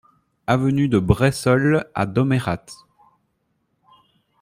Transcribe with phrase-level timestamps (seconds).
[0.47, 2.65] Avenue de Bressolles à Domérat